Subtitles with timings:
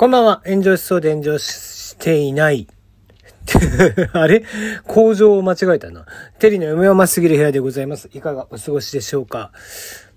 [0.00, 0.40] こんばんは。
[0.46, 2.66] 炎上しそうで炎上していない。
[4.14, 4.44] あれ？
[4.86, 6.06] 工場を間違えたな。
[6.38, 8.08] テリーの嫁はますぎる部屋でございます。
[8.14, 9.52] いかがお過ごしでしょうか？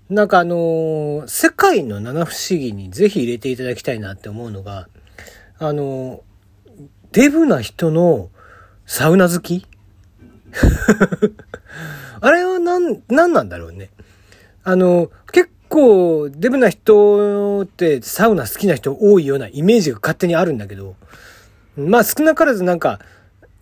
[0.08, 4.88] なんかあのー世界の七不思議にぜひ入れていただきたいなって思うのが、
[5.58, 8.30] あのーデブな人の
[8.86, 9.66] サウナ好き？
[12.22, 13.90] あれはなん、なんなんだろうね。
[14.62, 20.94] あの、結構デブな人ってサウナ好きな人多いようなイメージが勝手にあるんだけど、
[21.76, 23.00] まあ少なからずなんか、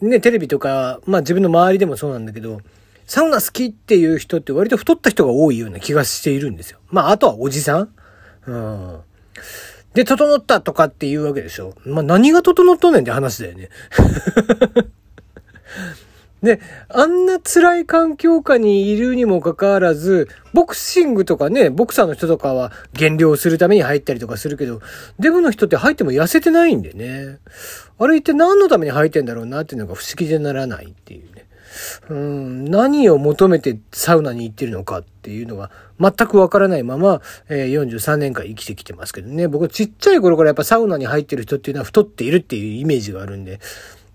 [0.02, 2.60] ね、テレビとか、まあ自分の周りでもそうなんだけど、
[3.06, 6.80] サウナ好きっていう人って割と太った人が多いような気がしているんですよ。
[6.90, 7.88] まああとはおじさん
[8.46, 9.00] うん。
[9.94, 11.74] で、整ったとかっていうわけでしょ。
[11.86, 13.70] まあ何が整っとんねんって話だよね。
[16.42, 24.80] で、あんな辛い環境下にいるにもかかわらず、ボクシングとかね、ボクサーの人とかは減量するために入ったりとかするけど、
[25.20, 27.38] デブの人って入っても痩せてないんでね。
[27.98, 31.46] あれ一体何のために入ってんだろうなっていうのが不思議でならないっていうね。
[32.08, 39.48] うん、何を求めてサウナに行ってるのかっていうのが全くわからないまま、えー43年間生きてきてますけどね。
[39.48, 43.60] 僕ちっちゃい頃からやっぱサウナに入ってる人っていうのは太っているっていうイメージがあるんで、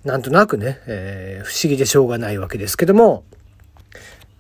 [0.08, 3.26] なんとなくね、えー不思議でしょうがないわけですけども、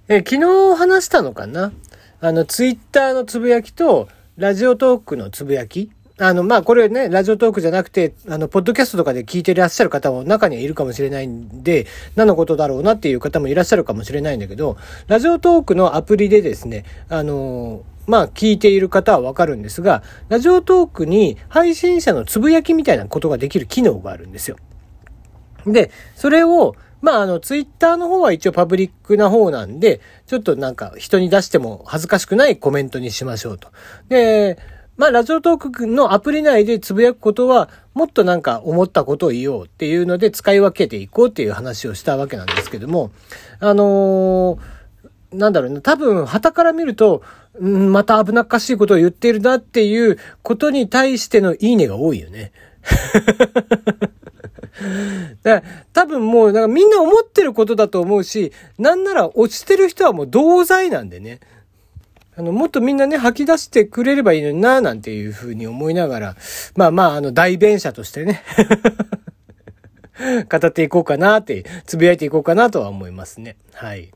[0.07, 1.73] えー昨日話したのかな？
[2.21, 4.07] あの、ツイッターのつぶやきと、
[4.37, 5.91] ラジオトークのつぶやき？
[6.19, 24.57] あの、まあ、これね、ラジオトークじゃなくて、あの、ポッドキャストとかで聞いていらっしゃる方も中にはいるかもしれないんで、何のことだろうなっていう方もいらっしゃるかもしれないんだけど、ラジオトークのアプリでですね、あのまあ、聞いている方はわかるんですが、ラジオトークに配信者のつぶやきみたいなことができる機能があるんですよ。
[25.67, 33.69] で、それを、まあ、あの、ツイッターの方は一応パブリックな方なんで、ちょっとなんか人に出しても恥ずかしくないコメントにしましょうと。
[34.09, 34.57] で、
[34.97, 43.11] まあ、ラジオトークのアプリ内でつぶやくことは、もっとなんか思ったことを言おうっていうので使い分けていこうっていう話をしたわけなんですけども、
[43.59, 44.77] あのー
[45.31, 47.21] なんだろうな、多分、旗から見ると、
[47.61, 52.51] んまた危なっかしいことを言ってるなっていうことに対してのいいねが多いよね。
[55.43, 61.39] だから多分もう、なんかみんな思ってることだと思うし、なんなら落ちてる人はもう同罪なんでね。
[62.37, 66.35] あの、もっとみんなね、吐き出してくれればいいのにな、なんていうふうに思いながら、
[66.75, 68.43] まあまあ、あの、代弁者としてね、
[70.47, 73.55] 語っていこうかなって、つぶやいていこうかなとは思いますね。
[73.73, 74.11] はい。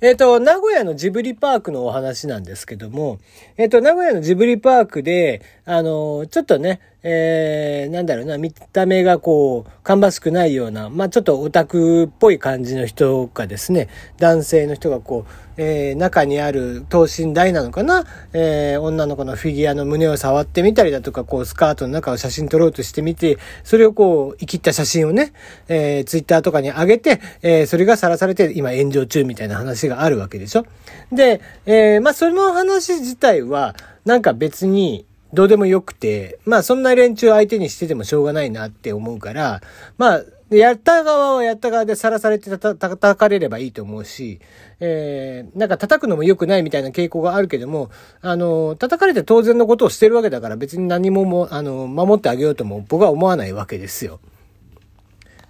[0.00, 3.18] えっ、と、名古屋のジブリパークのお話なんですけども、
[3.56, 25.32] えっ、と、名古屋のジブリパークで、あの、ちょっとね、えー、なんだろうな、見た目がこう、芳しくないような、まあちょっとオタクっぽい感じの人がですね、男性の人がこう、えー、中にある等身大なのかな、えー、女の子のフィギュアの胸を触ってみたりだとか、こう、スカートの中を写真撮ろうとしてみて、それをこう、生きった写真をね、
[25.68, 30.66] えー、ツイッターとかに上げて、えー、それがさらされて、今炎上中みたいな話があるわけでしょ。
[31.12, 33.74] で、えー、まあ、その話自体は、
[34.04, 39.60] なんか別に、どうでもよくて、まあそんな連中相手にしててもしょうがないなって思うから、
[39.98, 44.38] まあ、やった側はやった側でさらされてたた叩かれればいいと思うし、
[44.78, 54.20] えー、なんか叩くのも良くないみたいな傾向があるけども、あの、叩かれて当然のことをしてるわけだから別に何もも、あの、守ってあげようとも僕は思わないわけですよ。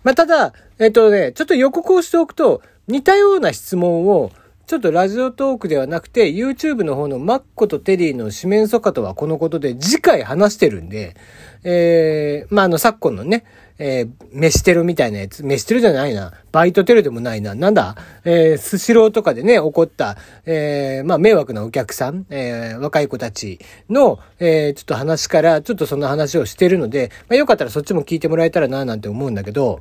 [0.03, 4.31] まあ、ただ、えっとね、ちょっと予告をしておくと、似たような質問を、
[4.66, 11.15] ちょっとラジオトークではなくて、YouTube の方のマッコとテリーの四面楚歌とはこのことで次回話してるんで、
[11.62, 13.44] えー、まあ、あの、昨今のね、
[13.78, 17.94] えー、飯テロみたいなやつ、飯テロじゃないな、バイトテロでもないな、なんだ、
[18.25, 20.16] えー、スシローとかでね、起こった、
[20.47, 29.78] えー、まあ、迷惑なお客さん、えー、若い子たちの、えー、ちょっと話から、ちょっとその話をしてるので、まあ、よかったらそっちも聞いてもらえたらな、なんて思うんだけど、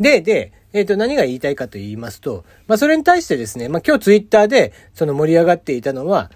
[0.00, 6.30] で、で、えっ、と、何が言いたいかと言いますと、まあ、それに対してですね、まあ、今日ツイッターで、その盛り上がっていたのは、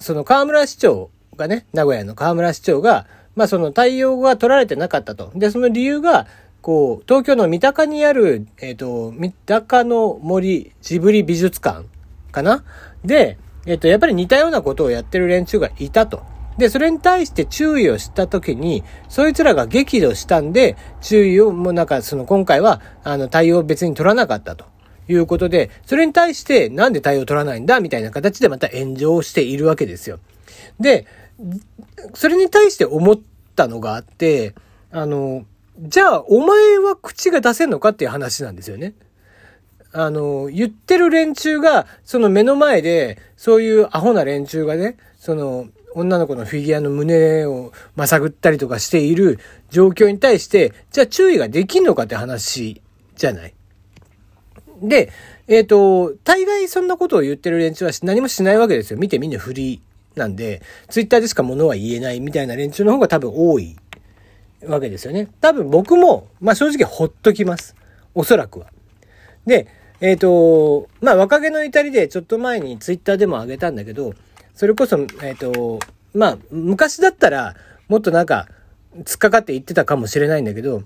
[0.00, 3.06] その河村市長がね、名古屋の河村市長が、
[3.36, 5.30] まあ、その対応が取られてなかったと。
[5.36, 6.26] で、その理由が、
[6.62, 11.86] こう、東京の三鷹にある、えっ、と、三鷹の森ジブリ美術館
[12.32, 12.64] かな？
[13.04, 16.33] で、えっ、と、やっぱり似たようなことをやってる連中がいたと。
[16.58, 24.66] で、それに対して注意をしたときに、そいつらが激怒したんで、注意を、もうなんか、その今回は、あの、対応別に取らなかったと。
[25.06, 27.78] いうことで、それに対してなんで対応取らないんだ？
[27.80, 30.18] みたいな形でまた炎上しているわけですよ。
[30.80, 31.06] で、
[32.14, 33.20] それに対して思っ
[33.54, 34.54] たのがあって、
[34.90, 35.44] あの、
[35.78, 38.94] じゃあ、お前は口が出せんのかっていう話なんですよね。
[39.96, 49.38] あの、言ってる連中が、その目の前で、そういうアホな連中がね、その、女の子のフィギュアの胸をまさぐったりとかしている
[49.70, 52.82] 状況に対して、じゃあ注意ができんのかって話
[53.14, 53.54] じゃない？
[54.82, 55.12] で、
[55.46, 58.98] えっ、ー、と、大概そんなことを言ってる連中は何もしないわけですよ。
[58.98, 63.76] 見てみんなフリーなんで、ツイッターでしか物は言えないみたいな連中の方が多分多い
[64.66, 65.28] わけですよね。
[65.40, 67.76] 多分僕も、まあ正直ほっときます。
[68.16, 68.66] おそらくは。
[69.46, 69.68] で、
[70.04, 74.12] えっ、ー、と、まあ若気の至りでちょっと前にツイッターでも上げたんだけど、
[74.54, 75.80] それこそ、えっ、ー、と、
[76.12, 77.54] まあ昔だったら
[77.88, 78.46] もっとなんか
[78.98, 80.82] 突っかかって言ってたかもしれないんだけど、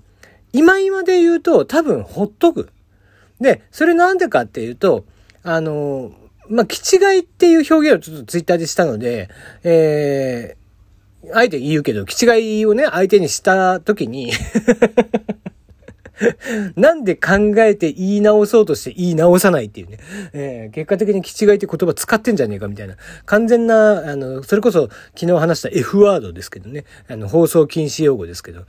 [0.53, 2.69] 今今で言うと多分ほっとく。
[3.41, 5.03] で、それなんでかっていうと、
[5.43, 6.11] あの、
[6.47, 9.29] まあ、気違いっていう表現をちょっとツイッターでしたので、
[9.63, 14.31] えー、あえて言うけど、気違いをね、相手にした時に
[16.75, 19.97] なんで考えて言い直そうとして言い直さないっていうね。
[20.33, 22.95] えー、結果的に気違いって言葉使ってんじゃねえかみたいな。
[23.25, 26.85] 完全な、あの、それこそ昨日話した F ワードですけどね。
[27.07, 28.65] あの、放送禁止用語ですけど。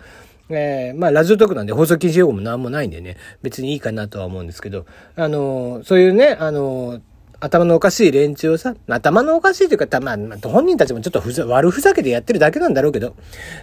[0.51, 7.01] えー、まあ、ラジオトークなんで放送禁止用語もなんもないんでね、別にいいかなとは思うんですけど、あのー、そういうね、あのー、
[7.39, 13.15] 頭のおかしい連中をさ、頭のおかしいというか、たまあ、本人たちもちょっとふざ、悪ふざけてやってるだけなんだろうけど。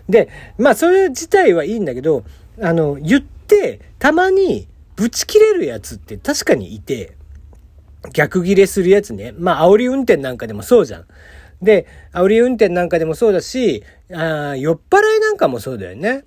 [0.10, 2.24] で、まあ、それ自体はいいんだけど、
[2.60, 3.37] あの、言って、
[4.00, 7.16] たまに、ぶち切れるやつって確かにいて、
[8.14, 9.34] 逆ギレするやつね。
[9.38, 11.06] まあ、煽り運転なんかでもそうじゃん。
[11.62, 13.84] で、煽り運転なんかでもそうだし、
[14.14, 16.10] あ酔っ払いなんかもそうだよね。
[16.12, 16.26] だか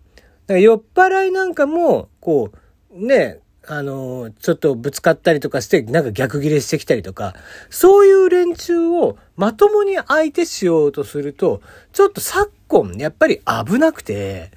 [0.55, 2.53] ら酔っ払いなんかも、こ
[2.91, 7.35] う、ね、あの、ちょっとぶつかったりとかして、なんか逆ギレしてきたりとか、
[7.69, 11.61] そういう連中をまともに相手しようとすると、
[11.93, 14.51] ちょっと昨今、やっぱり危なくて、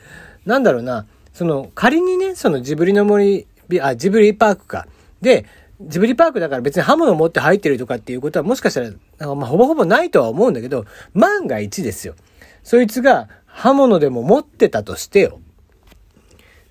[0.46, 3.48] なんだろうな、その、仮にね、そのジブリの森、
[3.82, 4.88] あ、ジブリパークか。
[5.22, 5.46] で、
[5.82, 12.16] ジブリパークだから別に刃物持って入ってるとかっていうことはもしかしたら、まあ、ほぼほぼないとは思うんだけど、万が一ですよ。
[12.64, 15.40] そいつが刃物でも持ってたとしてよ。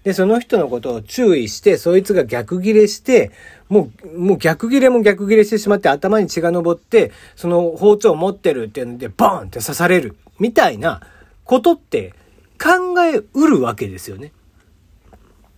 [0.04, 3.30] で、その人のことを注意して、そいつが逆ギレして、
[3.68, 10.16] もう、もう逆ギレも逆ギレしてしまって頭に血が昇って、その包丁を持ってるっていうので、ボーンって刺される。
[10.40, 11.02] みたいな
[11.44, 12.14] ことって
[12.60, 14.32] 考えうるわけですよね。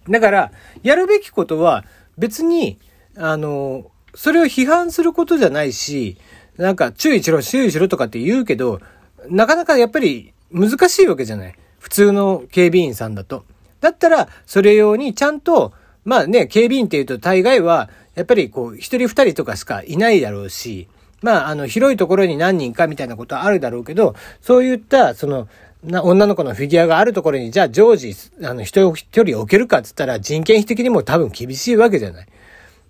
[0.09, 0.53] だから、
[0.83, 1.85] やるべきことは
[2.19, 2.79] 別に、
[3.17, 6.17] あの、それを批判することじゃないし、
[6.57, 8.81] なんか注意しろ、注意しろとかって言うけど、
[9.29, 11.55] なかなかやっぱり難しいわけじゃない。
[11.79, 13.45] 普通の警備員さんだと。
[13.81, 15.73] だったら、それ用にちゃんと、
[16.05, 20.89] まあね、警備員っていうと大概は、やっぱりこう、一人二人とかしかいないだろうし、
[21.23, 25.49] まあ、あの、広いところに何人かみたいなことはあるだろうけど、そういった、その、
[25.85, 32.27] な、女の子のフィギュアがあるところに、じゃあ常時、あの、人を一人置けるかって言ったら、人件費的にも多分厳しいわけじゃない。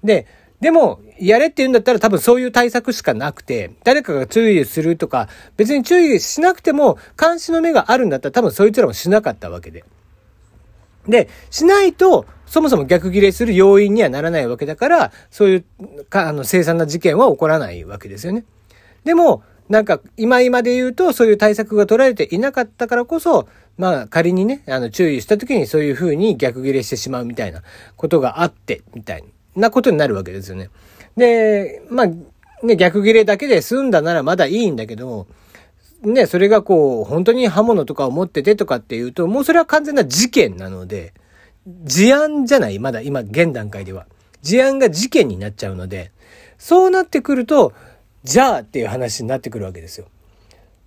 [0.02, 0.26] で、
[0.60, 9.84] でも、やれって言うんだったら多分そういう対策しかなくて、誰かが注意するとか、別に注意しなくても、監視の目があるんだったら多分そいつらもしなかったわけで。
[11.08, 18.44] で、しないと、そもそも逆ギレする要因にはならないわけだから、そういう、か、あの、凄惨な事件は起こらないわけですよね。
[19.04, 27.62] でも、なんか、今今で言うと、そういう対策が取られていなかったからこそ、まあ、仮にね、あの、注意した時にそういう風に逆ギレしてしまうみたいな
[27.96, 29.24] ことがあって、みたい
[29.56, 30.70] なことになるわけですよね。
[31.16, 32.06] で、まあ、
[32.64, 35.26] ね、逆ギレだけで済んだならまだいいんだけど、
[36.02, 41.14] ね、それがこう、本当に刃物とかを持っててとかっていうと、もうそれは完全な事件なので、
[41.66, 44.06] 事案じゃないまだ今、現段階では。
[44.42, 46.12] 事案が事件になっちゃうので、
[46.58, 47.72] そうなってくると、
[48.24, 50.06] じゃあっていう話になってくるわけですよ。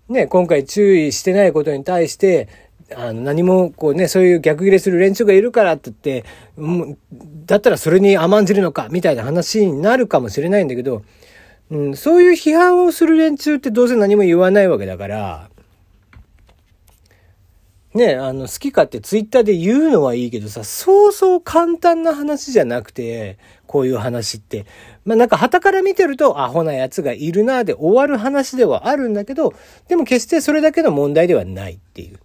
[0.10, 2.48] ね、今回注意してないことに対して、
[2.96, 6.26] あの、何も、こうね、そういう逆切れする連中がいるからって言って、
[6.58, 6.98] うん、
[7.46, 11.04] だったらそれに甘んじるのか、みたいな話になるかもしれないんだけど、
[11.70, 15.50] うん、そういう批判をする連中ってどうせ何も言わないわけだから、
[17.94, 24.66] ね、あの、好きかってツイッターで言うのはいいけどさ、そうそう簡単な話じゃなくて、こういう話って。
[25.08, 29.54] まあなんか旗から見てると、アホな奴がいるなで終わる話ではあるんだけど、
[29.88, 32.20] でも決してそれだけの問題ではないっていう。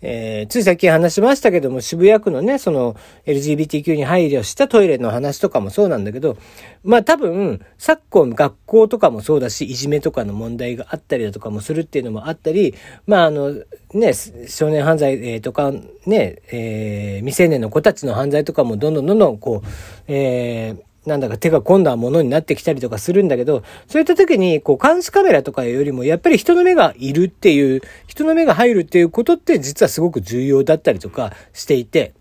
[0.00, 2.96] えー、ついさっき話しましたけども、渋谷区のね、その
[3.26, 6.38] LGBTQ に配慮したトイレの話とかもそうなんだけど、
[6.84, 12.74] まあ多分、昨今学校とかもそうだし、いじめとかの問題があったりだとかもするっていうのもあったり、
[13.06, 13.54] まああの、
[13.92, 14.12] ね、
[14.48, 15.72] 少年犯罪とか、
[16.06, 19.68] ね、えー、未成年の子たちの犯罪とかもどんどんどんどんこう、
[20.08, 32.12] えー、なんだか手が込んだものになってきたりとかするんだけど、そういった時に、こう、監視カメラとかよりも、やっぱり人の目がいるっていう、人の目が入るっていうことって実はすごく重要だったりとかしていて、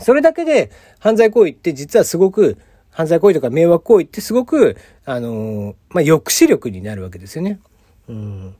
[0.00, 2.58] それだけで犯罪行為って実はすごく、
[2.90, 7.60] 犯罪行為とか迷惑行為ってすごく、あのまあ、抑止力になるわけですよね。
[8.08, 8.56] うん。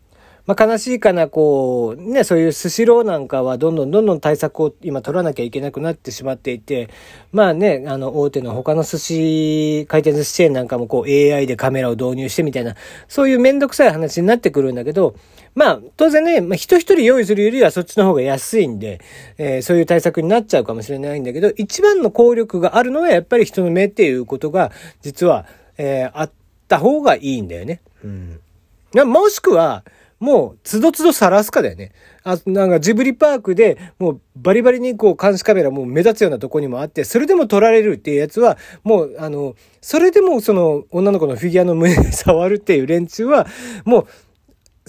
[0.47, 6.88] まあ、悲しいかな、こう、ね、そういうスシローなんかはどんどんどんどん対策を今取らなきゃいけなくなってしまっていて、
[7.33, 12.76] まあね、あの、大手の他の寿司、回転寿司チェーンなんかもこう AI でカメラを導入してみたいな、
[13.09, 15.17] そういうめんどくさい話になってくるんだけど、
[15.57, 19.00] まあ、当然ね、まあ、人一人用意するよりはそっちの方が安いんで、
[19.38, 25.47] えー、そういう対策になっちゃうかもしれないんだけど、一番の効力があるのはやっぱり人の目っていうことが、実は、
[25.79, 26.33] えー、あっ
[26.69, 27.81] た方がいいんだよね。
[28.05, 28.38] うん。
[29.11, 29.83] もしくは、
[30.19, 31.93] もう、つどつど晒すかだよね。
[32.25, 43.47] あ、なんかジブリパークで、もうバリバリにこう監視カメラもう目立つようなとこにもあって、それでも撮られるっていうやつは、もう、あの、それでもその女の子のフィギュアの胸に触るっていう連中は、
[43.85, 44.07] もう、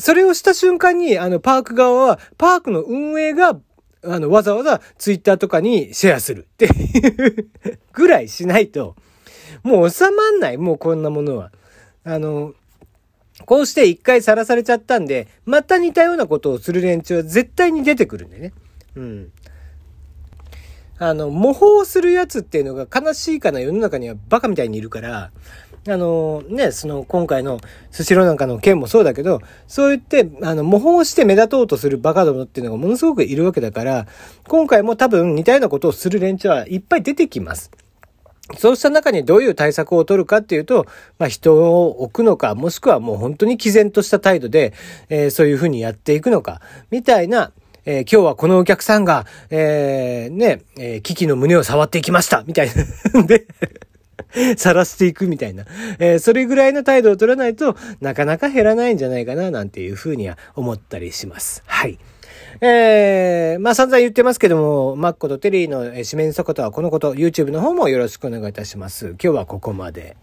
[0.01, 3.59] それをした瞬間に、あの、パーク側は、パークの運営が、
[4.03, 7.49] あの、わざわざツイッターとかにシェアするっていう
[7.91, 8.95] ぐらいしないと、
[9.63, 11.51] もう収まんない、もうこんなものは。
[12.03, 12.53] あの、
[13.45, 18.53] こうして一回さらされちゃったんで、また似たようなことをする連中は絶対に出てくるんでね。
[18.95, 19.31] うん。
[20.99, 25.31] あの、模倣するやつっていうのが悲しいかな世の中にはバカみたいにいるから、
[25.89, 27.59] あのね、その今回の
[27.91, 34.07] スシローなんかの件もそうだけど、そう言って、あの、模倣して目立とうとするバカどもっていうのがものすごくいるわけだから、
[34.47, 37.71] 今回も多分似たようなことをする連中はいっぱい出てきます。
[38.55, 40.85] そうした中にどういう対策を取るかっていうと、
[41.19, 44.73] まあ、人を置くのか、もしくはもう本当に毅然とした態度で、
[45.09, 47.51] えー、そういうふうにやっていくのか、みたいな、
[47.85, 52.71] えー、今日はこのお客さんが、えー、ね、えー、危機の胸を触っていきました、みたい
[53.13, 53.23] な。
[53.27, 53.47] で
[54.57, 55.65] 晒していくみたいな。
[55.99, 61.63] えー、それぐらいの態度を取らないとなかなか減らないんじゃないかななんていうふうには思ったりします。
[61.65, 61.97] はい。
[62.61, 69.09] えー、まあ散々言ってますけども、マッコとテリーの四面底とはこのこと、YouTube の方もよろしくお願いいたします。
[69.09, 70.17] 今日はここまで。